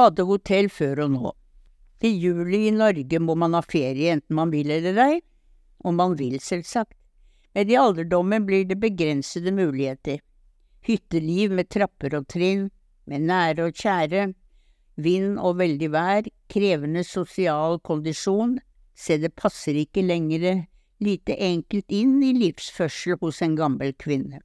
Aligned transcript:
Badehotell 0.00 0.70
før 0.72 1.02
og 1.04 1.10
nå. 1.12 1.30
I 2.00 2.08
juli 2.08 2.62
i 2.70 2.72
Norge 2.72 3.18
må 3.20 3.34
man 3.36 3.52
ha 3.52 3.60
ferie 3.60 4.14
enten 4.14 4.38
man 4.38 4.52
vil 4.54 4.70
eller 4.72 4.96
ei, 5.04 5.16
og 5.84 5.92
man 5.98 6.14
vil 6.16 6.38
selvsagt. 6.40 6.94
Men 7.52 7.68
i 7.68 7.76
alderdommen 7.76 8.46
blir 8.48 8.64
det 8.64 8.78
begrensede 8.80 9.52
muligheter. 9.52 10.22
Hytteliv 10.86 11.52
med 11.52 11.68
trapper 11.68 12.14
og 12.16 12.28
trinn, 12.32 12.70
med 13.04 13.26
nære 13.28 13.66
og 13.68 13.76
kjære, 13.76 14.30
vind 14.96 15.36
og 15.36 15.58
veldig 15.58 15.90
vær, 15.92 16.30
krevende 16.48 17.02
sosial 17.04 17.76
kondisjon, 17.84 18.54
se 18.96 19.18
det 19.20 19.34
passer 19.36 19.76
ikke 19.82 20.06
lenger 20.06 20.62
lite 21.04 21.36
enkelt 21.36 21.92
inn 21.92 22.22
i 22.24 22.32
livsførsel 22.38 23.18
hos 23.20 23.42
en 23.44 23.58
gammel 23.58 23.92
kvinne. 24.00 24.40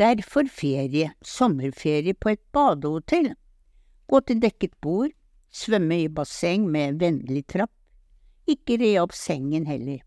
Derfor 0.00 0.50
ferie, 0.50 1.12
sommerferie 1.22 2.16
på 2.18 2.32
et 2.34 2.42
badehotell, 2.56 3.34
gå 4.12 4.20
til 4.28 4.40
dekket 4.44 4.74
bord, 4.84 5.12
svømme 5.52 6.02
i 6.04 6.08
basseng 6.12 6.66
med 6.68 7.00
vennlig 7.00 7.46
trapp, 7.48 7.72
ikke 8.44 8.76
re 8.82 8.94
opp 9.00 9.14
sengen 9.16 9.64
heller. 9.68 10.02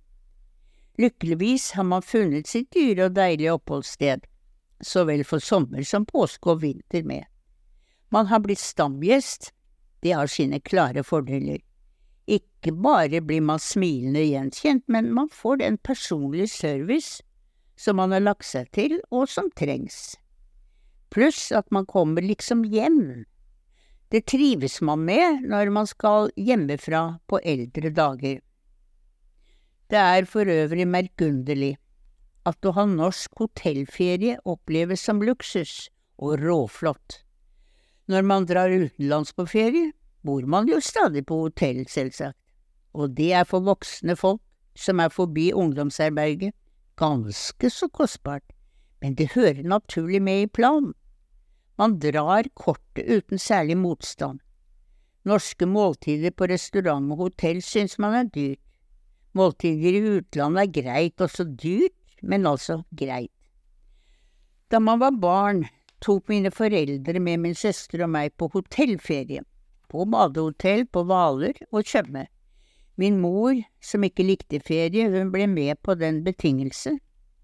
Lykkeligvis 1.02 1.72
har 1.76 1.88
man 1.90 2.06
funnet 2.06 2.48
sitt 2.48 2.70
dyre 2.76 3.10
og 3.10 3.16
deilige 3.18 3.56
oppholdssted, 3.58 4.28
så 4.84 5.06
vel 5.10 5.26
for 5.28 5.44
sommer 5.44 5.84
som 5.88 6.06
påske 6.06 6.54
og 6.54 6.62
vinter 6.62 7.04
med. 7.08 7.26
Man 8.14 8.30
har 8.30 8.44
blitt 8.44 8.62
stamgjest, 8.62 9.52
det 10.06 10.14
har 10.14 10.30
sine 10.30 10.62
klare 10.62 11.04
fordeler. 11.04 11.64
Ikke 12.30 12.72
bare 12.72 13.22
blir 13.22 13.42
man 13.42 13.62
smilende 13.62 14.24
gjenkjent, 14.24 14.86
men 14.88 15.12
man 15.14 15.30
får 15.34 15.62
den 15.62 15.78
personlige 15.78 16.48
service 16.54 17.24
som 17.76 17.98
man 18.00 18.14
har 18.16 18.24
lagt 18.24 18.48
seg 18.48 18.70
til, 18.72 19.00
og 19.12 19.28
som 19.30 19.50
trengs. 19.58 20.16
Pluss 21.12 21.52
at 21.52 21.68
man 21.76 21.86
kommer 21.90 22.24
liksom 22.24 22.64
hjem. 22.70 23.26
Det 24.12 24.26
trives 24.30 24.82
man 24.86 25.02
med 25.06 25.48
når 25.50 25.72
man 25.74 25.88
skal 25.90 26.30
hjemmefra 26.38 27.20
på 27.28 27.40
eldre 27.44 27.90
dager. 27.90 28.40
Det 29.90 30.02
er 30.02 30.26
for 30.30 30.50
øvrig 30.50 30.86
merkunderlig 30.90 31.76
at 32.46 32.66
å 32.66 32.74
ha 32.78 32.86
norsk 32.90 33.42
hotellferie 33.42 34.38
oppleves 34.46 35.02
som 35.06 35.22
luksus 35.26 35.90
og 36.22 36.40
råflott. 36.42 37.22
Når 38.08 38.26
man 38.30 38.46
drar 38.46 38.70
utenlands 38.70 39.34
på 39.34 39.48
ferie, 39.50 39.92
bor 40.26 40.46
man 40.46 40.70
jo 40.70 40.78
stadig 40.82 41.26
på 41.26 41.40
hotell, 41.46 41.86
selvsagt, 41.90 42.38
og 42.94 43.16
det 43.18 43.32
er 43.34 43.48
for 43.50 43.66
voksne 43.66 44.16
folk 44.18 44.42
som 44.78 45.02
er 45.02 45.10
forbi 45.14 45.52
ungdomsherberget, 45.54 46.54
ganske 46.98 47.70
så 47.70 47.90
kostbart, 47.90 48.46
men 49.02 49.16
det 49.18 49.34
hører 49.34 49.66
naturlig 49.66 50.22
med 50.22 50.46
i 50.46 50.48
planen. 50.48 50.94
Man 51.78 51.98
drar 52.00 52.48
kortet 52.56 53.08
uten 53.08 53.42
særlig 53.42 53.78
motstand. 53.78 54.40
Norske 55.26 55.66
måltider 55.66 56.32
på 56.32 56.48
restaurant 56.52 57.12
og 57.12 57.26
hotell 57.26 57.62
synes 57.66 57.98
man 58.00 58.14
er 58.14 58.30
dyrt. 58.30 58.62
Måltider 59.36 59.98
i 59.98 60.12
utlandet 60.20 60.62
er 60.62 60.76
greit, 60.82 61.22
også 61.22 61.44
dyrt, 61.44 61.98
men 62.22 62.46
altså 62.48 62.84
greit. 62.96 63.32
Da 64.72 64.80
man 64.80 65.02
var 65.02 65.18
barn, 65.20 65.66
tok 66.02 66.30
mine 66.30 66.52
foreldre 66.52 67.20
med 67.20 67.42
min 67.44 67.58
søster 67.58 68.06
og 68.06 68.14
meg 68.14 68.32
på 68.38 68.48
hotellferie, 68.54 69.44
på 69.92 70.06
badehotell 70.10 70.86
på 70.88 71.04
Hvaler 71.10 71.60
og 71.72 71.84
Tjøme. 71.84 72.28
Min 72.96 73.20
mor, 73.20 73.58
som 73.84 74.06
ikke 74.08 74.24
likte 74.24 74.62
ferie, 74.64 75.10
hun 75.12 75.34
ble 75.34 75.50
med 75.52 75.82
på 75.84 75.98
den 76.00 76.24
betingelse 76.24 76.96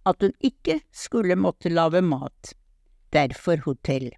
at 0.07 0.23
hun 0.23 0.33
ikke 0.39 0.79
skulle 0.95 1.35
måtte 1.35 1.69
lage 1.69 2.01
mat, 2.01 2.53
derfor 3.13 3.59
hotell. 3.65 4.09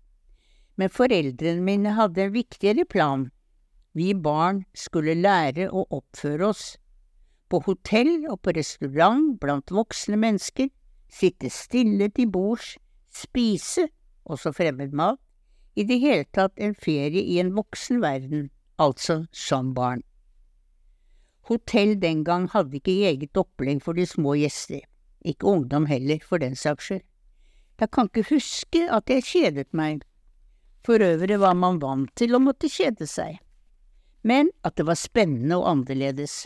Men 0.77 0.89
foreldrene 0.89 1.61
mine 1.61 1.93
hadde 1.97 2.23
en 2.23 2.33
viktigere 2.33 2.85
plan. 2.85 3.27
Vi 3.93 4.13
barn 4.13 4.63
skulle 4.73 5.13
lære 5.19 5.69
å 5.69 5.85
oppføre 5.93 6.47
oss. 6.49 6.63
På 7.49 7.59
hotell 7.67 8.25
og 8.31 8.39
på 8.41 8.55
restaurant 8.57 9.35
blant 9.41 9.69
voksne 9.71 10.17
mennesker, 10.17 10.71
sitte 11.13 11.51
stille 11.53 12.09
til 12.09 12.31
bords, 12.33 12.73
spise, 13.13 13.85
også 14.25 14.53
fremmed 14.57 14.95
mat, 14.97 15.19
i 15.75 15.85
det 15.85 15.99
hele 16.01 16.25
tatt 16.33 16.57
en 16.57 16.73
ferie 16.73 17.21
i 17.21 17.39
en 17.41 17.53
voksen 17.53 18.01
verden, 18.01 18.49
altså 18.81 19.23
som 19.31 19.73
barn. 19.77 20.01
Hotell 21.49 21.97
den 22.01 22.23
gang 22.23 22.47
hadde 22.49 22.79
ikke 22.79 23.03
eget 23.09 23.37
opplegg 23.37 23.81
for 23.83 23.97
de 23.97 24.05
små 24.07 24.33
gjester, 24.39 24.81
ikke 25.25 25.49
ungdom 25.49 25.85
heller, 25.89 26.21
for 26.23 26.41
den 26.41 26.55
saks 26.55 26.89
skyld. 26.89 27.05
Jeg 27.81 27.89
kan 27.91 28.07
ikke 28.07 28.29
huske 28.29 28.83
at 28.95 29.09
jeg 29.09 29.25
kjedet 29.27 29.73
meg, 29.75 30.05
for 30.83 31.03
øvrig 31.03 31.39
var 31.39 31.55
man 31.55 31.79
vant 31.81 32.11
til 32.19 32.35
å 32.35 32.41
måtte 32.43 32.71
kjede 32.71 33.07
seg, 33.07 33.37
men 34.23 34.49
at 34.63 34.75
det 34.79 34.87
var 34.87 34.99
spennende 34.99 35.59
og 35.59 35.69
annerledes. 35.71 36.43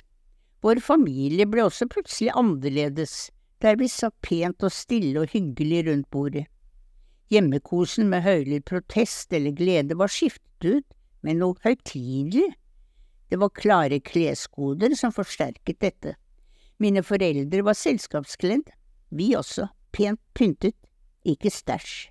Vår 0.65 0.81
familie 0.81 1.45
ble 1.49 1.65
også 1.67 1.87
plutselig 1.89 2.33
annerledes, 2.37 3.29
der 3.61 3.77
vi 3.77 3.89
satt 3.89 4.15
pent 4.25 4.63
og 4.65 4.73
stille 4.73 5.23
og 5.23 5.33
hyggelig 5.33 5.83
rundt 5.87 6.09
bordet. 6.13 6.45
Hjemmekosen 7.33 8.07
med 8.09 8.23
høylytt 8.23 8.65
protest 8.69 9.33
eller 9.35 9.55
glede 9.57 9.97
var 9.99 10.11
skiftet 10.13 10.65
ut 10.65 10.87
med 11.25 11.41
noe 11.41 11.57
høytidelig. 11.65 12.53
Det 13.27 13.39
var 13.41 13.53
klare 13.57 13.99
kleskoder 13.99 14.95
som 14.95 15.11
forsterket 15.11 15.81
dette. 15.83 16.15
Mine 16.79 17.03
foreldre 17.03 17.65
var 17.65 17.75
selskapskledd, 17.75 18.69
vi 19.09 19.33
også, 19.35 19.67
pent 19.91 20.21
pyntet, 20.37 20.77
ikke 21.27 21.51
stæsj. 21.51 22.07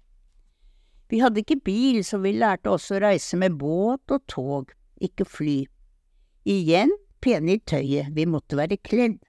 Vi 1.11 1.21
hadde 1.23 1.43
ikke 1.43 1.61
bil, 1.63 2.01
så 2.05 2.19
vi 2.23 2.35
lærte 2.35 2.73
også 2.73 2.97
å 2.97 3.03
reise 3.05 3.39
med 3.39 3.59
båt 3.61 4.11
og 4.11 4.25
tog, 4.31 4.73
ikke 4.99 5.27
fly. 5.29 5.59
Igjen 6.47 6.91
pene 7.23 7.57
i 7.57 7.63
tøyet, 7.63 8.11
vi 8.15 8.27
måtte 8.27 8.59
være 8.59 8.79
kledd. 8.83 9.21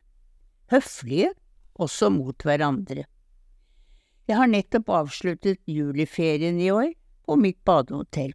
Høflige, 0.73 1.33
også 1.77 2.09
mot 2.13 2.43
hverandre. 2.45 3.05
Jeg 4.27 4.39
har 4.39 4.49
nettopp 4.51 4.89
avsluttet 4.91 5.61
juliferien 5.69 6.57
i 6.59 6.71
år 6.73 6.89
på 7.27 7.37
mitt 7.39 7.59
badehotell. 7.67 8.33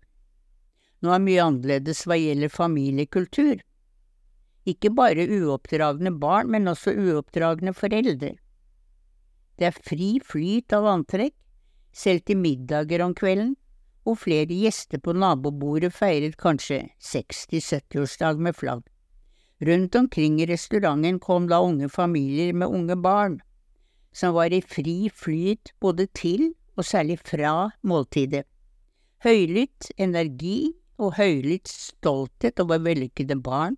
Nå 1.02 1.10
er 1.12 1.22
mye 1.24 1.42
annerledes 1.42 2.04
hva 2.06 2.16
gjelder 2.16 2.52
familiekultur. 2.52 3.60
Ikke 4.70 4.92
bare 4.94 5.26
uoppdragne 5.26 6.12
barn, 6.22 6.52
men 6.54 6.70
også 6.70 6.94
uoppdragne 6.94 7.74
foreldre. 7.74 8.36
Det 9.58 9.68
er 9.68 9.80
fri 9.84 10.14
flyt 10.24 10.72
av 10.76 10.86
antrekk, 10.94 11.34
selv 11.92 12.24
til 12.26 12.40
middager 12.40 13.04
om 13.04 13.14
kvelden, 13.14 13.56
og 14.04 14.18
flere 14.18 14.50
gjester 14.50 14.98
på 14.98 15.14
nabobordet 15.14 15.92
feiret 15.94 16.36
kanskje 16.40 16.88
60–70-årsdag 16.98 18.40
med 18.42 18.56
flagg. 18.58 18.82
Rundt 19.62 19.94
omkring 19.94 20.40
i 20.40 20.46
restauranten 20.50 21.20
kom 21.22 21.46
da 21.48 21.60
unge 21.62 21.88
familier 21.88 22.52
med 22.52 22.66
unge 22.66 22.96
barn, 22.98 23.38
som 24.12 24.34
var 24.34 24.50
i 24.50 24.60
fri 24.60 25.06
flyt 25.08 25.70
både 25.80 26.08
til 26.18 26.50
og 26.76 26.84
særlig 26.84 27.20
fra 27.22 27.70
måltidet. 27.82 28.44
Høylytt 29.22 29.92
energi 30.02 30.72
og 30.98 31.14
høylytt 31.16 31.70
stolthet 31.70 32.58
over 32.60 32.82
vellykkede 32.82 33.38
barn, 33.42 33.76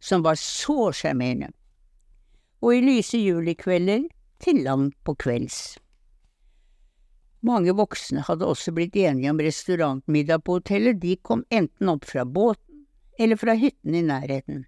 som 0.00 0.24
var 0.24 0.40
så 0.40 0.90
sjarmerende. 0.96 1.52
Og 2.64 2.76
i 2.76 2.80
lyse 2.84 3.20
julikvelder 3.20 4.08
til 4.40 4.64
langt 4.64 4.96
på 5.04 5.14
kvelds. 5.20 5.76
Mange 7.40 7.72
voksne 7.72 8.20
hadde 8.26 8.44
også 8.44 8.72
blitt 8.76 8.96
enige 9.00 9.30
om 9.32 9.40
restaurantmiddag 9.40 10.42
på 10.44 10.58
hotellet, 10.58 11.00
de 11.00 11.16
kom 11.24 11.44
enten 11.48 11.88
opp 11.88 12.04
fra 12.04 12.26
båten 12.28 12.84
eller 13.18 13.36
fra 13.40 13.54
hytten 13.56 13.96
i 13.96 14.02
nærheten. 14.04 14.66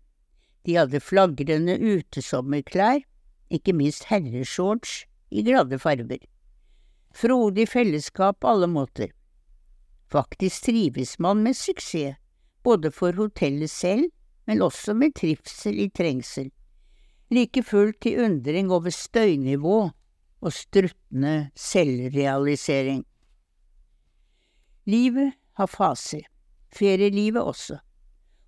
De 0.65 0.77
hadde 0.79 1.01
flagrende 1.01 1.77
utesommerklær, 1.77 3.03
ikke 3.53 3.75
minst 3.77 4.09
herreshorts 4.09 5.03
i 5.33 5.45
glade 5.45 5.79
farver. 5.83 6.23
Frodig 7.13 7.69
fellesskap 7.69 8.41
på 8.41 8.55
alle 8.55 8.69
måter. 8.73 9.13
Faktisk 10.13 10.69
trives 10.69 11.19
man 11.19 11.43
med 11.45 11.57
suksess, 11.57 12.17
både 12.65 12.93
for 12.93 13.13
hotellet 13.13 13.71
selv, 13.71 14.09
men 14.47 14.63
også 14.63 14.95
med 14.95 15.15
trivsel 15.17 15.81
i 15.81 15.89
trengsel. 15.93 16.51
Like 17.33 17.63
fullt 17.65 18.01
til 18.05 18.25
undring 18.25 18.71
over 18.73 18.93
støynivå 18.93 19.91
og 20.43 20.53
struttende 20.53 21.51
selvrealisering. 21.55 23.05
Livet 24.91 25.37
har 25.55 25.71
faser, 25.71 26.27
ferielivet 26.75 27.43
også, 27.43 27.79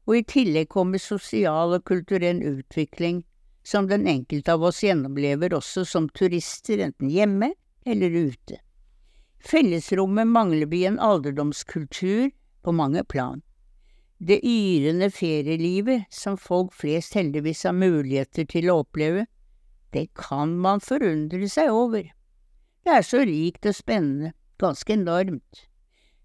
og 0.05 0.19
i 0.19 0.25
tillegg 0.27 0.69
kommer 0.75 0.99
sosial 0.99 1.77
og 1.79 1.85
kulturell 1.87 2.43
utvikling 2.43 3.23
som 3.65 3.89
den 3.89 4.09
enkelte 4.11 4.53
av 4.53 4.65
oss 4.69 4.83
gjennomlever 4.85 5.55
også 5.57 5.87
som 5.89 6.11
turister, 6.13 6.83
enten 6.85 7.09
hjemme 7.09 7.55
eller 7.87 8.19
ute. 8.29 8.59
Fellesrommet 9.45 10.29
mangler 10.29 10.67
vi 10.67 10.85
en 10.89 10.99
alderdomskultur 10.99 12.31
på 12.65 12.73
mange 12.73 13.05
plan. 13.05 13.43
Det 14.19 14.41
yrende 14.45 15.11
ferielivet 15.13 16.07
som 16.13 16.37
folk 16.41 16.73
flest 16.73 17.17
heldigvis 17.17 17.65
har 17.69 17.77
muligheter 17.77 18.47
til 18.49 18.71
å 18.73 18.79
oppleve, 18.85 19.27
det 19.95 20.09
kan 20.19 20.57
man 20.59 20.83
forundre 20.83 21.49
seg 21.49 21.71
over. 21.73 22.11
Det 22.85 22.93
er 22.93 23.07
så 23.07 23.23
rikt 23.25 23.67
og 23.71 23.77
spennende, 23.79 24.35
ganske 24.61 24.93
enormt. 24.93 25.69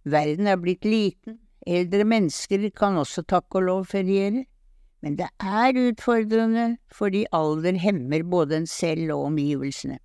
Verden 0.04 0.48
er 0.48 0.60
blitt 0.60 0.86
liten, 0.88 1.40
eldre 1.68 2.06
mennesker 2.08 2.66
kan 2.76 2.98
også 2.98 3.24
takk 3.30 3.60
og 3.60 3.68
lov 3.68 3.86
feriere, 3.94 4.46
men 5.00 5.16
det 5.20 5.30
er 5.40 5.78
utfordrende 5.80 6.66
fordi 6.92 7.24
alder 7.36 7.78
hemmer 7.80 8.24
både 8.28 8.58
en 8.60 8.68
selv 8.68 9.14
og 9.16 9.30
omgivelsene. 9.30 10.00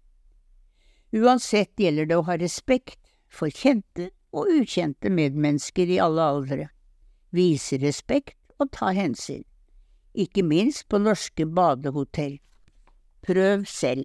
Uansett 1.15 1.75
gjelder 1.79 2.11
det 2.11 2.19
å 2.19 2.27
ha 2.29 2.37
respekt 2.39 3.01
for 3.31 3.51
kjente 3.51 4.11
og 4.35 4.51
ukjente 4.51 5.11
medmennesker 5.11 5.91
i 5.91 6.01
alle 6.03 6.23
aldre, 6.23 6.69
vise 7.35 7.79
respekt 7.83 8.39
og 8.59 8.71
ta 8.75 8.93
hensyn, 8.95 9.45
ikke 10.15 10.43
minst 10.47 10.87
på 10.91 11.01
norske 11.03 11.47
badehotell. 11.47 12.39
Prøv 13.27 13.65
selv. 13.65 14.05